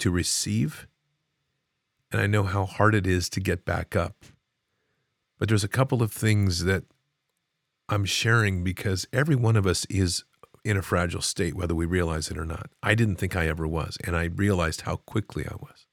[0.00, 0.88] to receive.
[2.10, 4.24] And I know how hard it is to get back up.
[5.38, 6.84] But there's a couple of things that
[7.88, 10.24] I'm sharing because every one of us is
[10.64, 12.70] in a fragile state, whether we realize it or not.
[12.82, 15.86] I didn't think I ever was, and I realized how quickly I was.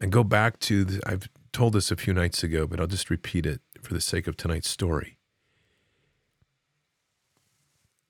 [0.00, 3.10] And go back to, the, I've told this a few nights ago, but I'll just
[3.10, 5.17] repeat it for the sake of tonight's story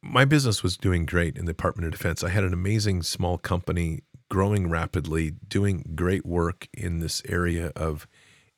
[0.08, 2.24] my business was doing great in the Department of Defense.
[2.24, 8.06] I had an amazing small company growing rapidly, doing great work in this area of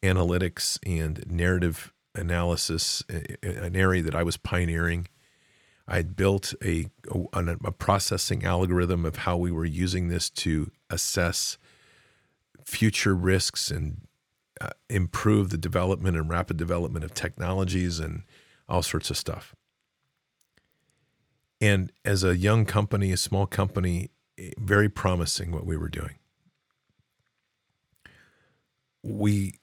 [0.02, 3.02] analytics and narrative analysis,
[3.42, 5.08] an area that I was pioneering.
[5.86, 6.86] I had built a,
[7.32, 11.58] a, a processing algorithm of how we were using this to assess
[12.64, 14.02] future risks and
[14.60, 18.22] uh, improve the development and rapid development of technologies and
[18.68, 19.54] all sorts of stuff.
[21.60, 26.16] And as a young company, a small company, eh, very promising what we were doing.
[29.02, 29.54] We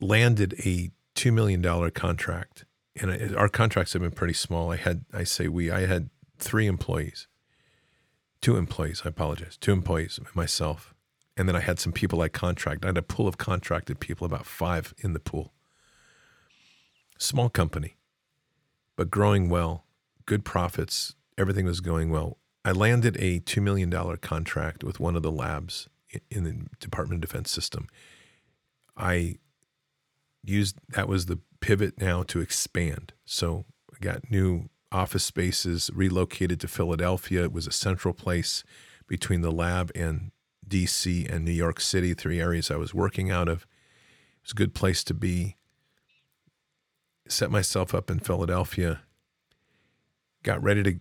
[0.00, 2.64] landed a $2 million contract.
[2.96, 4.70] And our contracts have been pretty small.
[4.70, 7.26] I had, I say we, I had three employees,
[8.40, 10.94] two employees, I apologize, two employees, myself.
[11.36, 12.84] And then I had some people I contract.
[12.84, 15.54] I had a pool of contracted people, about five in the pool.
[17.18, 17.96] Small company,
[18.96, 19.86] but growing well,
[20.26, 22.38] good profits, everything was going well.
[22.64, 25.88] I landed a $2 million contract with one of the labs
[26.30, 27.88] in the Department of Defense system.
[28.96, 29.36] I
[30.44, 33.12] used that was the pivot now to expand.
[33.24, 37.44] So I got new office spaces relocated to Philadelphia.
[37.44, 38.62] It was a central place
[39.06, 40.30] between the lab and
[40.68, 43.62] DC and New York City, three areas I was working out of.
[43.62, 45.56] It was a good place to be.
[47.28, 49.02] Set myself up in Philadelphia,
[50.42, 50.98] got ready to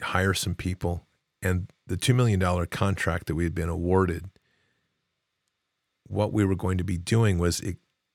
[0.00, 1.06] hire some people,
[1.42, 4.30] and the $2 million contract that we had been awarded,
[6.06, 7.62] what we were going to be doing was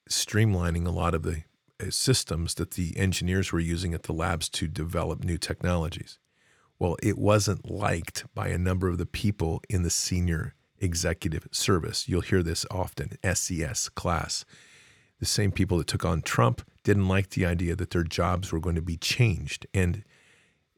[0.10, 1.44] streamlining a lot of the
[1.80, 6.20] uh, systems that the engineers were using at the labs to develop new technologies.
[6.80, 12.10] Well, it wasn't liked by a number of the people in the senior executive service.
[12.10, 14.46] You'll hear this often SES class.
[15.20, 18.60] The same people that took on Trump didn't like the idea that their jobs were
[18.60, 20.04] going to be changed and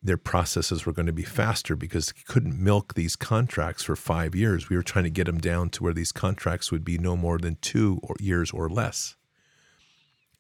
[0.04, 4.36] their processes were going to be faster because they couldn't milk these contracts for five
[4.36, 4.70] years.
[4.70, 7.38] We were trying to get them down to where these contracts would be no more
[7.38, 9.16] than two or years or less.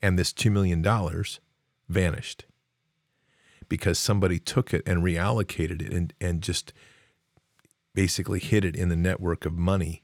[0.02, 0.84] And this $2 million
[1.88, 2.46] vanished
[3.70, 6.74] because somebody took it and reallocated it and, and just
[7.96, 10.04] basically hid it in the network of money.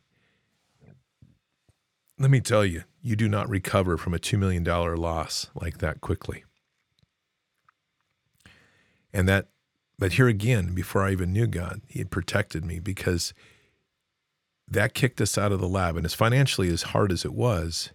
[2.18, 6.00] Let me tell you, you do not recover from a $2 million loss like that
[6.00, 6.46] quickly.
[9.14, 9.48] And that,
[9.98, 13.34] but here again, before I even knew God, He had protected me because
[14.68, 15.98] that kicked us out of the lab.
[15.98, 17.92] And as financially as hard as it was,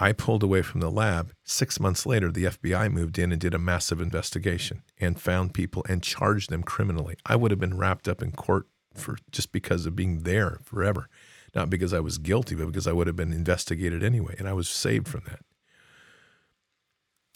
[0.00, 1.32] I pulled away from the lab.
[1.44, 5.84] Six months later, the FBI moved in and did a massive investigation and found people
[5.88, 7.16] and charged them criminally.
[7.26, 11.08] I would have been wrapped up in court for just because of being there forever,
[11.54, 14.52] not because I was guilty, but because I would have been investigated anyway, and I
[14.52, 15.40] was saved from that.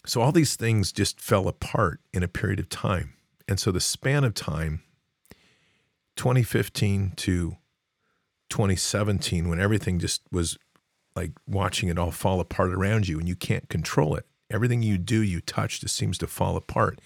[0.05, 3.13] So all these things just fell apart in a period of time.
[3.47, 4.83] And so the span of time,
[6.17, 7.57] 2015 to
[8.49, 10.57] 2017, when everything just was
[11.15, 14.25] like watching it all fall apart around you and you can't control it.
[14.49, 16.99] Everything you do, you touch, just seems to fall apart.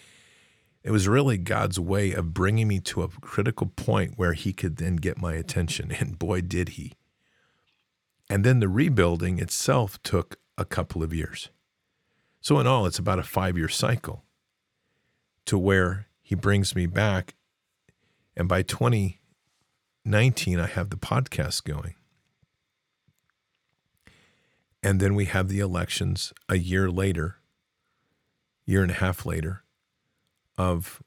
[0.84, 4.78] It was really God's way of bringing me to a critical point where He could
[4.78, 5.92] then get my attention.
[6.00, 6.94] And boy, did He.
[8.30, 11.50] And then the rebuilding itself took a couple of years.
[12.48, 14.24] So, in all, it's about a five year cycle
[15.48, 17.36] to where He brings me back.
[18.38, 21.96] And by 2019, I have the podcast going.
[24.82, 27.36] And then we have the elections a year later,
[28.66, 29.66] year and a half later,
[30.58, 31.04] of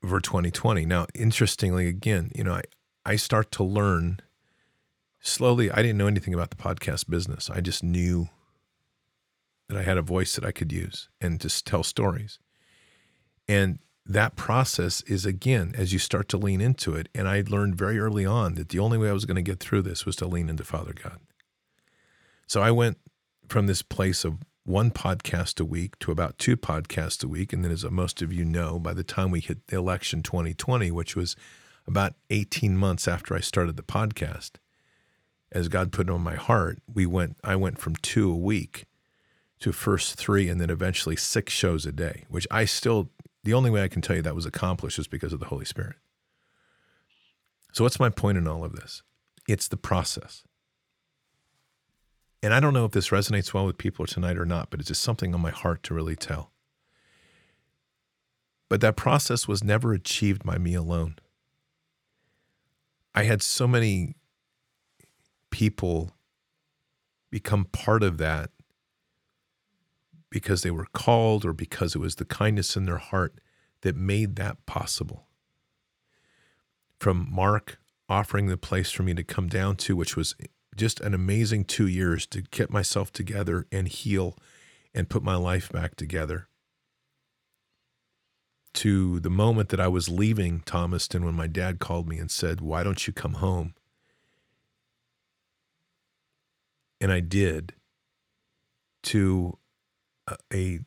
[0.00, 0.86] for 2020.
[0.86, 2.62] Now, interestingly, again, you know, I,
[3.04, 4.20] I start to learn
[5.18, 5.72] slowly.
[5.72, 7.50] I didn't know anything about the podcast business.
[7.50, 8.28] I just knew
[9.70, 12.38] that I had a voice that I could use and just tell stories.
[13.48, 17.08] And that process is again as you start to lean into it.
[17.14, 19.60] And I learned very early on that the only way I was going to get
[19.60, 21.20] through this was to lean into Father God.
[22.48, 22.98] So I went
[23.48, 27.52] from this place of one podcast a week to about two podcasts a week.
[27.52, 30.90] And then, as most of you know, by the time we hit the election 2020,
[30.90, 31.36] which was
[31.86, 34.52] about 18 months after I started the podcast,
[35.52, 38.86] as God put it on my heart, we went, I went from two a week
[39.60, 43.10] to first three and then eventually six shows a day, which I still,
[43.44, 45.64] the only way I can tell you that was accomplished is because of the Holy
[45.64, 45.96] Spirit.
[47.72, 49.02] So, what's my point in all of this?
[49.46, 50.44] It's the process.
[52.42, 54.88] And I don't know if this resonates well with people tonight or not, but it's
[54.88, 56.52] just something on my heart to really tell.
[58.70, 61.16] But that process was never achieved by me alone.
[63.14, 64.14] I had so many
[65.50, 66.12] people
[67.30, 68.50] become part of that
[70.30, 73.34] because they were called or because it was the kindness in their heart
[73.82, 75.26] that made that possible.
[76.98, 77.78] From Mark
[78.08, 80.34] offering the place for me to come down to, which was
[80.76, 84.36] just an amazing two years to get myself together and heal
[84.94, 86.48] and put my life back together.
[88.74, 92.60] To the moment that I was leaving Thomaston when my dad called me and said,
[92.60, 93.74] Why don't you come home?
[97.00, 97.74] And I did.
[99.04, 99.58] To
[100.52, 100.80] a,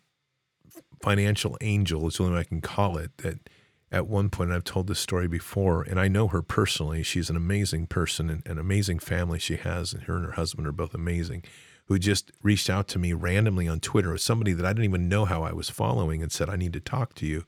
[1.04, 3.50] financial angel, is the only way I can call it, that
[3.92, 7.04] at one point, I've told this story before, and I know her personally.
[7.04, 10.66] She's an amazing person and an amazing family she has, and her and her husband
[10.66, 11.44] are both amazing.
[11.86, 15.26] Who just reached out to me randomly on Twitter, somebody that I didn't even know
[15.26, 17.44] how I was following, and said, I need to talk to you,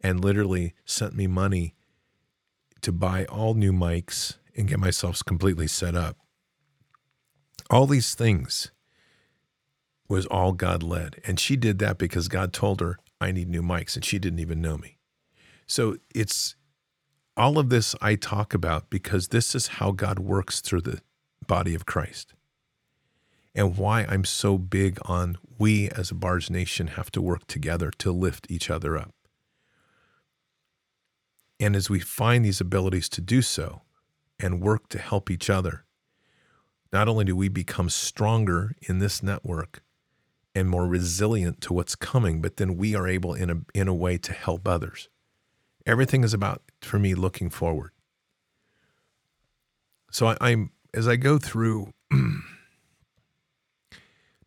[0.00, 1.74] and literally sent me money
[2.80, 6.16] to buy all new mics and get myself completely set up.
[7.68, 8.70] All these things
[10.08, 11.20] was all God led.
[11.24, 14.40] And she did that because God told her, I need new mics, and she didn't
[14.40, 14.98] even know me.
[15.66, 16.54] So it's
[17.36, 21.00] all of this I talk about because this is how God works through the
[21.46, 22.34] body of Christ.
[23.54, 27.90] And why I'm so big on we as a Bards Nation have to work together
[27.98, 29.14] to lift each other up.
[31.58, 33.82] And as we find these abilities to do so
[34.38, 35.84] and work to help each other,
[36.92, 39.82] not only do we become stronger in this network
[40.56, 43.94] and more resilient to what's coming, but then we are able in a, in a
[43.94, 45.10] way to help others.
[45.84, 47.90] Everything is about, for me, looking forward.
[50.10, 51.92] So I, I'm, as I go through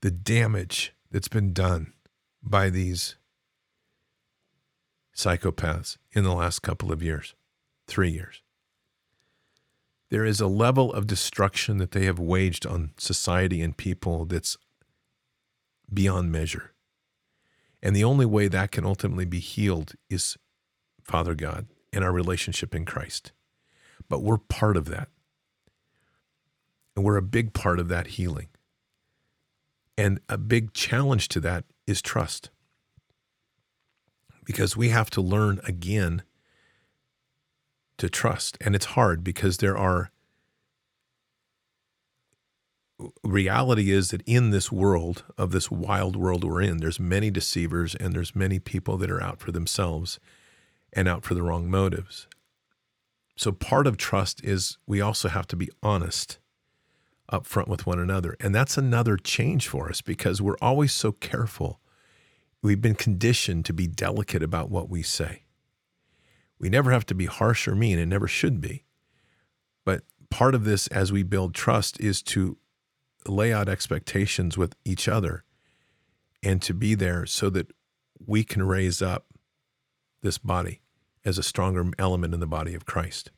[0.01, 1.93] the damage that's been done
[2.41, 3.15] by these
[5.15, 7.35] psychopaths in the last couple of years,
[7.85, 8.41] three years.
[10.09, 14.57] There is a level of destruction that they have waged on society and people that's
[15.93, 16.73] beyond measure.
[17.81, 20.37] And the only way that can ultimately be healed is
[21.03, 23.31] Father God and our relationship in Christ.
[24.09, 25.09] But we're part of that.
[26.95, 28.47] And we're a big part of that healing.
[29.97, 32.49] And a big challenge to that is trust.
[34.45, 36.23] Because we have to learn again
[37.97, 38.57] to trust.
[38.61, 40.11] And it's hard because there are
[43.23, 47.95] reality is that in this world of this wild world we're in there's many deceivers
[47.95, 50.19] and there's many people that are out for themselves
[50.93, 52.27] and out for the wrong motives.
[53.35, 56.39] So part of trust is we also have to be honest
[57.29, 58.35] up front with one another.
[58.39, 61.79] And that's another change for us because we're always so careful.
[62.61, 65.43] We've been conditioned to be delicate about what we say.
[66.59, 68.83] We never have to be harsh or mean, and never should be.
[69.85, 72.57] But part of this as we build trust is to
[73.27, 75.43] lay out expectations with each other
[76.41, 77.71] and to be there so that
[78.25, 79.25] we can raise up
[80.21, 80.81] this body
[81.25, 83.31] as a stronger element in the body of Christ.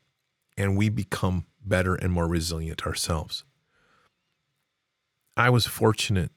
[0.56, 3.44] And we become better and more resilient ourselves.
[5.36, 6.30] I was fortunate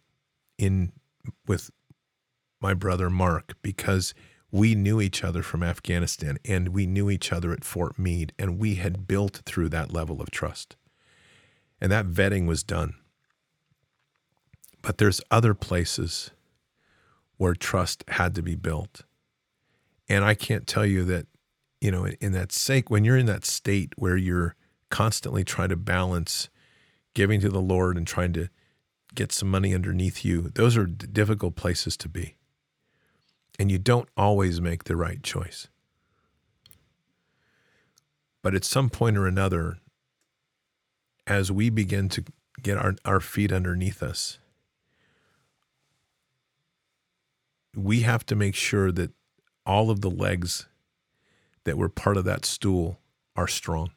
[0.58, 0.94] in
[1.48, 1.70] with
[2.62, 4.14] my brother Mark because
[4.52, 8.58] we knew each other from Afghanistan and we knew each other at Fort Meade and
[8.58, 10.78] we had built through that level of trust.
[11.82, 12.96] And that vetting was done.
[14.86, 16.30] But there's other places
[17.38, 19.02] where trust had to be built.
[20.08, 21.26] And I can't tell you that,
[21.82, 24.56] you know, in that sake, when you're in that state where you're
[24.92, 26.50] constantly trying to balance
[27.16, 28.50] giving to the Lord and trying to
[29.16, 32.36] get some money underneath you, those are difficult places to be.
[33.58, 35.68] And you don't always make the right choice.
[38.44, 39.80] But at some point or another,
[41.26, 42.24] as we begin to
[42.62, 44.38] get our, our feet underneath us,
[47.76, 49.12] we have to make sure that
[49.66, 50.68] all of the legs
[51.64, 53.00] that were part of that stool
[53.36, 53.92] are strong.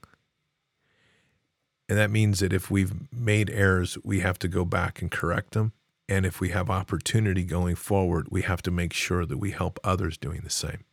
[1.88, 5.52] And that means that if we've made errors, we have to go back and correct
[5.52, 5.72] them.
[6.08, 9.78] And if we have opportunity going forward, we have to make sure that we help
[9.84, 10.84] others doing the same.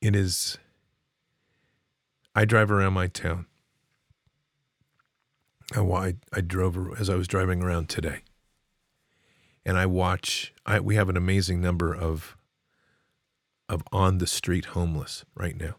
[0.00, 0.56] It is,
[2.34, 3.46] I drive around my town.
[5.74, 8.22] I, I drove as I was driving around today
[9.64, 10.52] and I watch.
[10.66, 12.36] I, we have an amazing number of
[13.68, 15.76] of on the street homeless right now,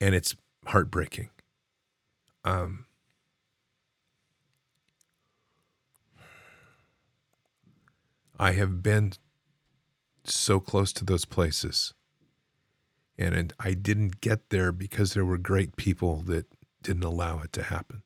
[0.00, 0.34] and it's
[0.66, 1.30] heartbreaking.
[2.44, 2.86] Um,
[8.38, 9.12] I have been
[10.24, 11.94] so close to those places,
[13.16, 16.46] and I didn't get there because there were great people that
[16.82, 18.02] didn't allow it to happen.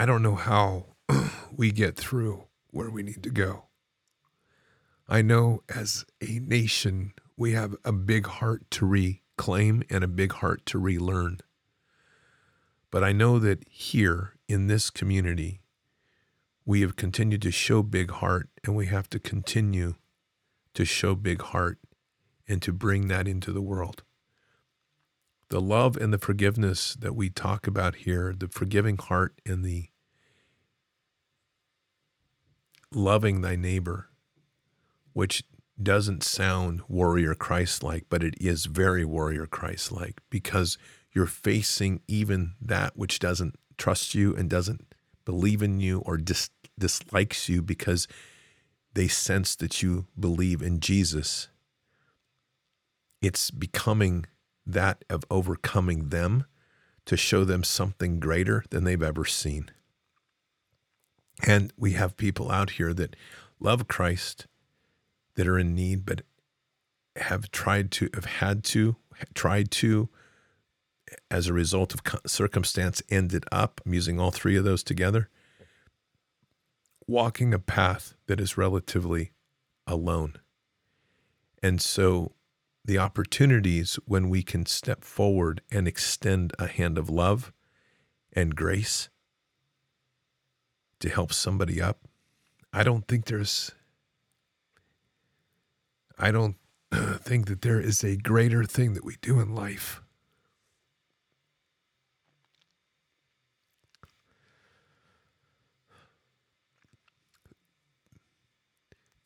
[0.00, 0.86] I don't know how
[1.56, 3.64] we get through where we need to go.
[5.08, 10.34] I know as a nation, we have a big heart to reclaim and a big
[10.34, 11.40] heart to relearn.
[12.92, 15.62] But I know that here in this community,
[16.64, 19.96] we have continued to show big heart and we have to continue
[20.74, 21.80] to show big heart
[22.46, 24.04] and to bring that into the world.
[25.50, 29.88] The love and the forgiveness that we talk about here, the forgiving heart and the
[32.92, 34.08] loving thy neighbor,
[35.12, 35.42] which
[35.82, 40.76] doesn't sound warrior Christ like, but it is very warrior Christ like because
[41.12, 44.94] you're facing even that which doesn't trust you and doesn't
[45.24, 48.08] believe in you or dis- dislikes you because
[48.94, 51.48] they sense that you believe in Jesus.
[53.22, 54.26] It's becoming
[54.68, 56.44] that of overcoming them
[57.06, 59.70] to show them something greater than they've ever seen.
[61.46, 63.16] And we have people out here that
[63.58, 64.46] love Christ,
[65.36, 66.22] that are in need, but
[67.16, 68.96] have tried to, have had to,
[69.34, 70.08] tried to,
[71.30, 75.30] as a result of circumstance, ended up, I'm using all three of those together,
[77.06, 79.32] walking a path that is relatively
[79.86, 80.34] alone.
[81.62, 82.32] And so
[82.88, 87.52] the opportunities when we can step forward and extend a hand of love
[88.32, 89.10] and grace
[90.98, 92.08] to help somebody up,
[92.72, 93.72] I don't think there's
[96.18, 96.56] I don't
[97.20, 100.00] think that there is a greater thing that we do in life.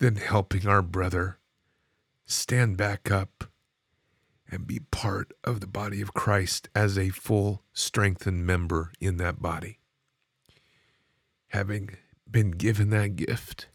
[0.01, 1.39] Than helping our brother
[2.27, 3.52] stand back up
[4.53, 9.41] and be part of the body of Christ as a full, strengthened member in that
[9.41, 9.79] body.
[11.49, 11.97] Having
[12.31, 13.69] been given that gift,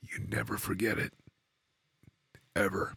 [0.00, 1.12] you never forget it.
[2.54, 2.94] Ever.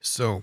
[0.00, 0.42] So,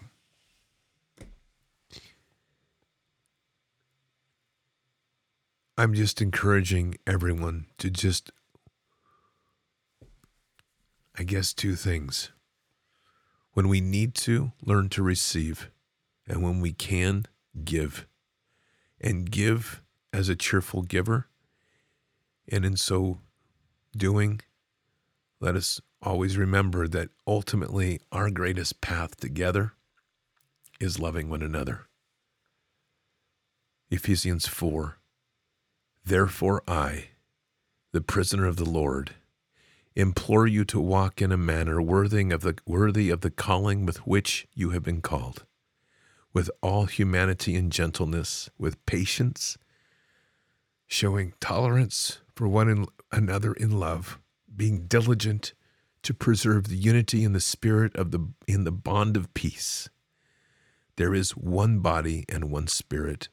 [5.78, 8.32] I'm just encouraging everyone to just
[11.18, 12.32] I guess, two things.
[13.56, 15.72] When we need to, learn to receive,
[16.28, 17.26] and when we can,
[17.64, 18.06] give.
[19.00, 19.82] And give
[20.12, 21.30] as a cheerful giver.
[22.50, 23.20] And in so
[23.96, 24.42] doing,
[25.40, 29.72] let us always remember that ultimately our greatest path together
[30.82, 31.88] is loving one another.
[33.90, 34.98] Ephesians 4
[36.04, 37.06] Therefore, I,
[37.94, 39.16] the prisoner of the Lord,
[39.96, 44.06] implore you to walk in a manner worthy of the worthy of the calling with
[44.06, 45.46] which you have been called,
[46.34, 49.58] with all humanity and gentleness, with patience,
[50.86, 54.20] showing tolerance for one another in love,
[54.54, 55.54] being diligent
[56.04, 59.90] to preserve the unity in the spirit of the in the bond of peace.
[60.98, 63.30] There is one body and one spirit,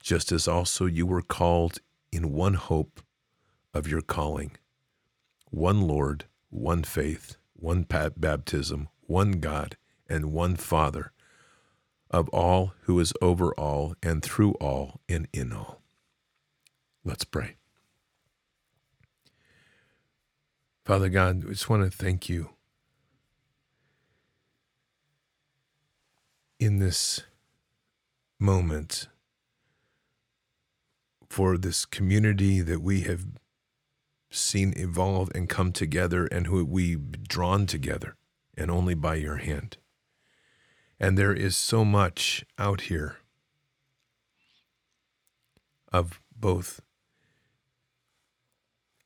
[0.00, 1.78] just as also you were called
[2.12, 3.00] in one hope
[3.74, 4.52] of your calling
[5.52, 9.76] one Lord, one faith, one baptism, one God,
[10.08, 11.12] and one Father
[12.10, 15.82] of all who is over all and through all and in all.
[17.04, 17.56] Let's pray.
[20.84, 22.50] Father God, we just want to thank you
[26.58, 27.22] in this
[28.40, 29.06] moment
[31.28, 33.26] for this community that we have
[34.34, 38.16] seen evolve and come together and who we've drawn together
[38.56, 39.76] and only by your hand.
[40.98, 43.16] And there is so much out here
[45.92, 46.80] of both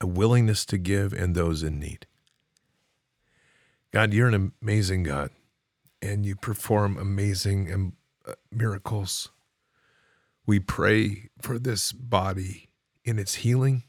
[0.01, 2.07] a willingness to give and those in need.
[3.93, 5.31] God, you're an amazing God,
[6.03, 7.95] and you perform amazing
[8.27, 9.31] uh, miracles.
[10.45, 12.69] We pray for this body
[13.05, 13.85] in its healing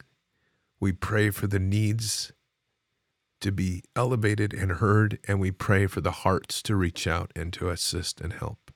[0.80, 2.32] we pray for the needs
[3.40, 7.54] to be elevated and heard, and we pray for the hearts to reach out and
[7.54, 8.72] to assist and help.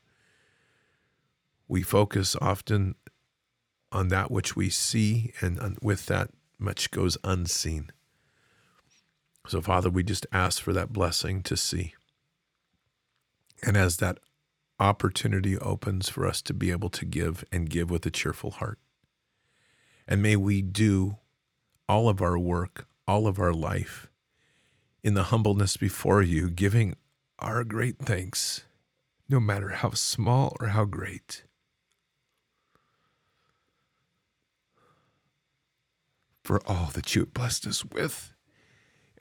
[1.67, 2.95] We focus often
[3.91, 6.29] on that which we see, and with that,
[6.59, 7.91] much goes unseen.
[9.47, 11.95] So, Father, we just ask for that blessing to see.
[13.63, 14.19] And as that
[14.79, 18.79] opportunity opens for us to be able to give and give with a cheerful heart.
[20.07, 21.17] And may we do
[21.91, 24.07] all of our work, all of our life
[25.03, 26.95] in the humbleness before you, giving
[27.37, 28.63] our great thanks,
[29.27, 31.43] no matter how small or how great.
[36.45, 38.31] For all that you have blessed us with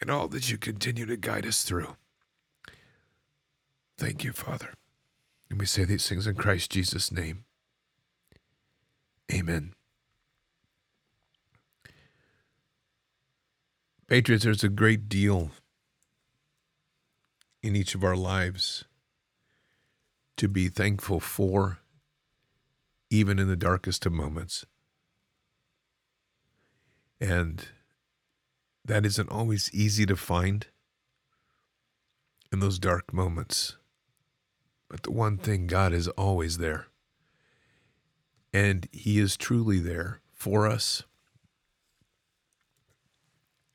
[0.01, 1.97] and all that you continue to guide us through.
[3.99, 4.75] Thank you, Father.
[5.51, 7.47] And we say these things in Christ Jesus' name.
[9.33, 9.75] Amen.
[14.11, 15.53] Patriots, there's a great deal
[17.63, 18.85] in each of our lives
[20.37, 21.79] to be thankful for,
[23.09, 24.67] even in the darkest of moments.
[27.21, 27.65] And
[28.85, 30.67] that isn't always easy to find
[32.53, 33.77] in those dark moments.
[34.89, 36.89] But the one thing God is always there.
[38.53, 41.05] And He is truly there for us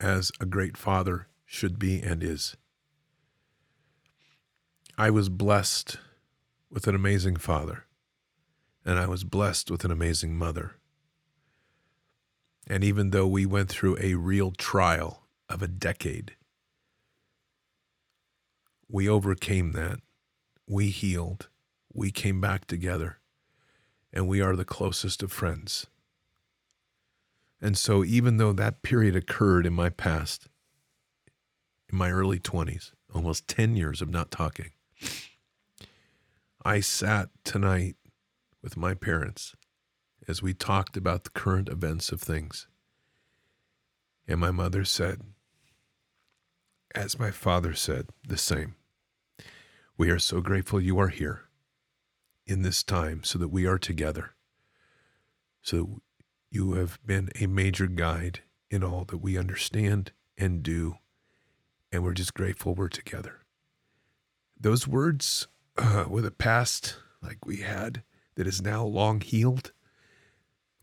[0.05, 2.55] as a great father should be and is.
[4.99, 5.97] I was blessed
[6.69, 7.85] with an amazing father,
[8.85, 10.75] and I was blessed with an amazing mother.
[12.67, 16.35] And even though we went through a real trial of a decade,
[18.87, 19.99] we overcame that.
[20.67, 21.49] We healed.
[21.91, 23.17] We came back together.
[24.13, 25.87] And we are the closest of friends.
[27.61, 30.47] And so, even though that period occurred in my past,
[31.89, 34.71] in my early 20s, almost 10 years of not talking,
[36.63, 37.95] I sat tonight
[38.61, 39.55] with my parents
[40.27, 42.67] as we talked about the current events of things.
[44.27, 45.21] And my mother said,
[46.95, 48.75] as my father said, the same.
[49.97, 51.43] We are so grateful you are here
[52.47, 54.31] in this time so that we are together,
[55.61, 56.01] so
[56.55, 58.39] you have been a major guide
[58.71, 60.95] in all that we understand and do,
[61.91, 63.41] and we're just grateful we're together.
[64.57, 68.03] Those words uh, with a past like we had
[68.35, 69.73] that is now long healed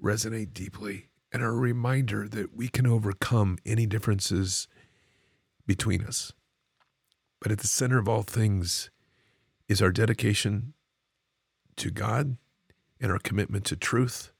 [0.00, 4.68] resonate deeply and are a reminder that we can overcome any differences
[5.66, 6.34] between us.
[7.40, 8.90] But at the center of all things
[9.68, 10.74] is our dedication
[11.76, 12.36] to God
[13.00, 14.31] and our commitment to truth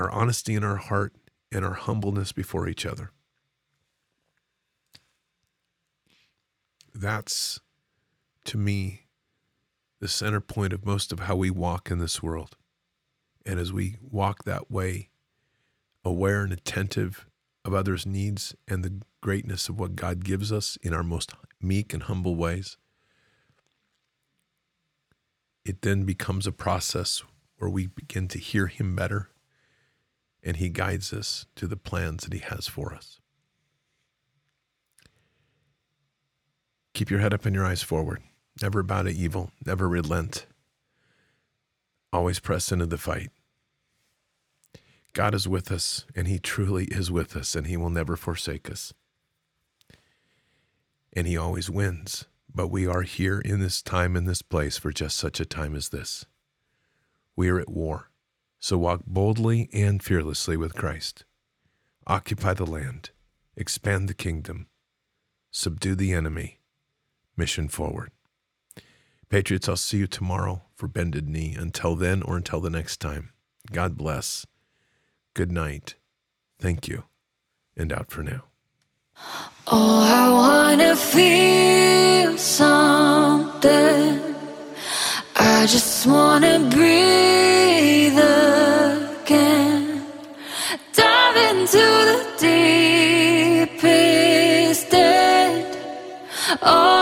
[0.00, 1.14] our honesty in our heart,
[1.52, 3.10] and our humbleness before each other.
[6.94, 7.60] That's,
[8.44, 9.06] to me,
[10.00, 12.56] the center point of most of how we walk in this world.
[13.44, 15.10] And as we walk that way,
[16.04, 17.26] aware and attentive
[17.64, 21.92] of others' needs and the greatness of what God gives us in our most meek
[21.92, 22.76] and humble ways,
[25.64, 27.22] it then becomes a process
[27.58, 29.28] where we begin to hear Him better
[30.42, 33.20] and He guides us to the plans that He has for us.
[36.94, 38.22] Keep your head up and your eyes forward.
[38.60, 40.46] Never bow to evil, never relent.
[42.12, 43.30] Always press into the fight.
[45.12, 48.70] God is with us, and He truly is with us, and He will never forsake
[48.70, 48.92] us.
[51.12, 52.26] And He always wins.
[52.52, 55.76] But we are here in this time, in this place, for just such a time
[55.76, 56.26] as this.
[57.36, 58.09] We are at war.
[58.60, 61.24] So walk boldly and fearlessly with Christ.
[62.06, 63.10] Occupy the land,
[63.56, 64.66] expand the kingdom,
[65.50, 66.60] subdue the enemy,
[67.36, 68.10] mission forward.
[69.30, 71.56] Patriots, I'll see you tomorrow for Bended Knee.
[71.58, 73.30] Until then or until the next time,
[73.72, 74.44] God bless.
[75.34, 75.94] Good night.
[76.58, 77.04] Thank you.
[77.76, 78.42] And out for now.
[79.68, 84.34] Oh, I want to feel something.
[85.36, 88.18] I just want to breathe
[91.60, 92.18] into the
[93.68, 95.76] deepest end.
[96.62, 96.99] Oh,